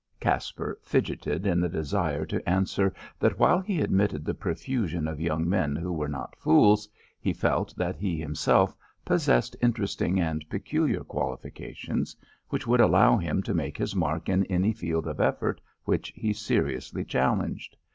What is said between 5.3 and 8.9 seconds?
men who were not fools, he felt that he himself